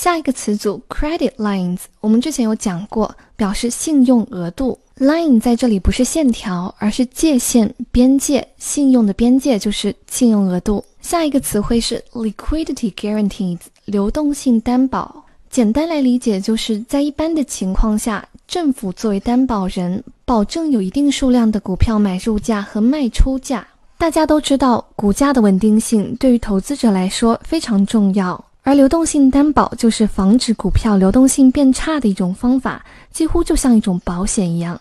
[0.00, 4.78] 下一个词组 credit lines，我们之前有讲过，表示信用额度。
[4.96, 8.48] line 在这里不是线条，而是界限、边界。
[8.56, 10.82] 信用的边界就是信用额度。
[11.02, 15.22] 下一个词汇是 liquidity guarantees，流动性担保。
[15.50, 23.68] 简单来理解，就是在一般的情况下，政府作为担保人，保证有一定数量的股票买入价和卖出价。
[23.98, 28.42] 大家都知道，股价的稳定性对于投资者来说非常重要。
[28.62, 34.80] 而流动性担保就是防止股票流动性变差的一种方法，几乎就像一种保险一样。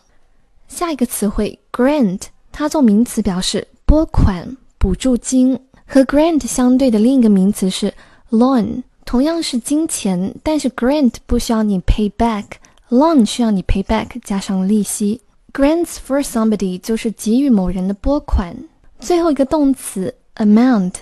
[0.68, 2.22] 下一个词汇 grant，
[2.52, 5.60] 它做名词表示拨款、补助金。
[5.92, 7.92] 和 grant 相对的另一个名词是
[8.30, 15.22] loan，同样是金钱，但是 grant 不需要你 pay back，loan 需要你 pay back 加上利息。
[15.52, 18.56] grants for somebody 就是给予某人的拨款。
[19.00, 20.94] 最后一个动词 amount。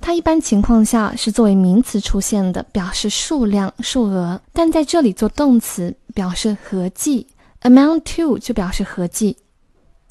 [0.00, 7.26] 它一般情况下是作为名词出现的，表示数量、数额，但在这里做动词，表示合计。
[7.62, 9.36] amount to 就表示合计。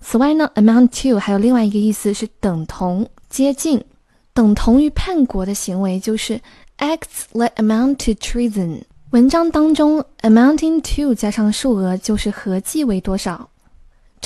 [0.01, 3.83] 此外呢，amount to 还有另外一个意思是等同、接近，
[4.33, 6.41] 等同于叛国的行为，就是
[6.77, 8.81] acts that amount to treason。
[9.11, 13.49] 文章当中 amounting to 加上数额就是合计为多少。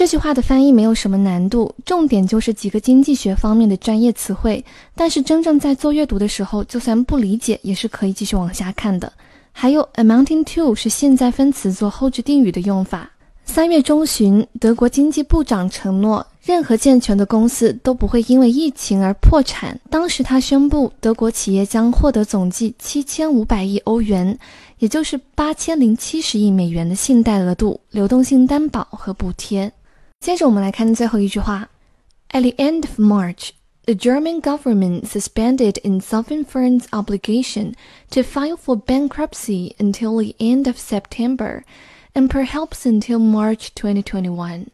[0.01, 4.65] 这句话的翻译没有什么难度，重点就是几个经济学方面的专业词汇。
[4.95, 9.13] 但是真正在做阅读的时候，就算不理解也是可以继续往下看的。
[9.51, 13.11] 还有 amounting to 是现在分词做后置定语的用法。
[13.45, 19.79] 三月中旬，德国经济部长承诺，任何健全的公司都不会因为疫情而破产。
[19.91, 24.35] 当时他宣布，德国企业将获得总计七千五百亿欧元，
[24.79, 29.71] 也就是八千零七十亿美元的信贷额度、流动性担保和补贴。
[30.20, 31.68] 接着我们来看最后一句话。
[32.30, 33.52] At the end of March,
[33.86, 37.74] the German government suspended insolvent firms' obligation
[38.10, 41.62] to file for bankruptcy until the end of September,
[42.12, 44.70] and perhaps until March 2021,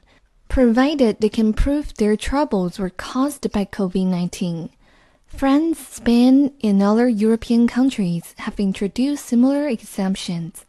[0.48, 4.70] provided they can prove their troubles were caused by COVID-19.
[5.26, 10.64] France, Spain, and other European countries have introduced similar exemptions.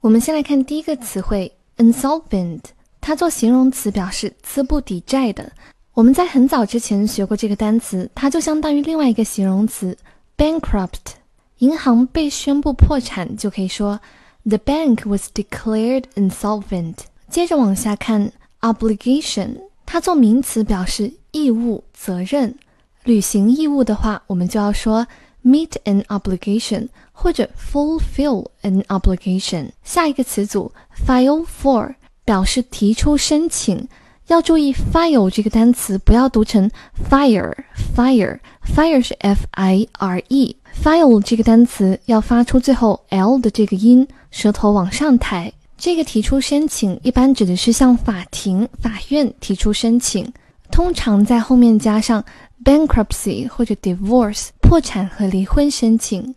[0.00, 2.72] 我们先来看第一个词汇 insolvent。
[3.05, 5.51] 它做形容词表示资不抵债的。
[5.93, 9.97] 我们在很早之前学过这个单词，它就相当于另外一个形容词
[10.37, 11.17] bankrupt。
[11.57, 13.99] 银行被宣布破产，就可以说
[14.45, 16.95] the bank was declared insolvent。
[17.29, 18.31] 接着往下看
[18.61, 22.55] obligation，它做名词表示义务、责任。
[23.03, 25.05] 履行义务的话，我们就要说
[25.43, 29.71] meet an obligation 或者 fulfill an obligation。
[29.83, 30.71] 下一个词组
[31.05, 31.95] file for。
[32.25, 33.87] 表示提出申请，
[34.27, 36.69] 要注意 file 这个单词不要读成
[37.09, 45.51] fire，fire，fire 是 f i r e，file 这个单词要发出最后 l 的这个音，舌头往上抬。
[45.77, 50.31] 这个提出申请一般指的是向法庭、法院提出申请，
[50.71, 52.23] 通常在后面加上
[52.63, 56.33] bankruptcy 或者 divorce 破产和离婚申请。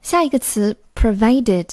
[0.00, 1.66] 下一个词 provided。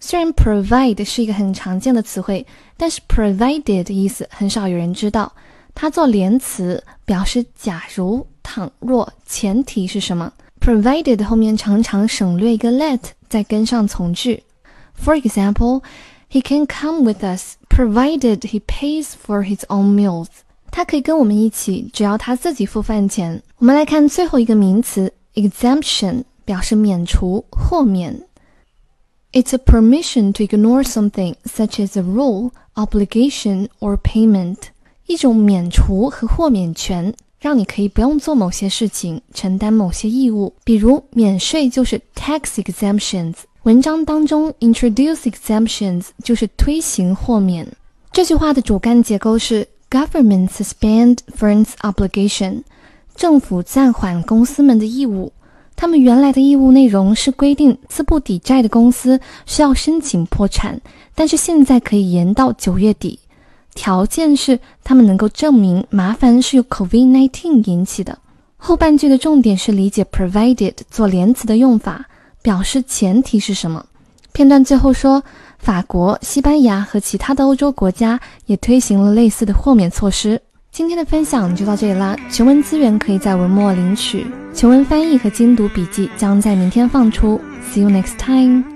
[0.00, 2.46] 虽然 provide 是一个很常见的词汇，
[2.76, 5.32] 但是 provided 的意思很少有人知道。
[5.74, 10.32] 它做连词，表示假如、倘若、前提是什么。
[10.60, 14.44] provided 后面常常省略一个 let，再跟上从句。
[14.96, 15.82] For example,
[16.30, 20.28] he can come with us, provided he pays for his own meals.
[20.70, 23.42] 他可以跟我们一起，只要他自己付饭钱。
[23.58, 28.20] 我们来看最后一个名词 exemption，表示免除、豁免。
[29.33, 34.57] It's a permission to ignore something such as a rule, obligation, or payment.
[35.05, 40.53] 一种免除和豁免权，让你可以不用做某些事情，承担某些义务。
[40.63, 43.35] 比如免税就是 tax exemptions。
[43.63, 47.67] 文章当中 introduce exemptions 就是推行豁免。
[48.11, 52.63] 这句话的主干结构是 government suspend firms' obligation，
[53.15, 55.31] 政府暂缓公司们的义务。
[55.76, 60.80] 他们原来的义务内容是规定资不抵债的公司需要申请破产，
[61.14, 63.18] 但是现在可以延到九月底，
[63.74, 68.18] 条件是他们能够证明麻烦是由 COVID-19 引起的。
[68.56, 72.06] 后半句的重点是理解 provided 做连词的用法，
[72.40, 73.84] 表示前提是什么。
[74.32, 75.22] 片段最后说，
[75.58, 80.40] 法国、西班牙和其他的欧洲国家也推行了类似的豁免措施。
[80.72, 87.40] 今天的分享就到这里啦，全文资源可以在文末领取，全文翻译和精读笔记将在明天放出。
[87.72, 88.73] See you next time.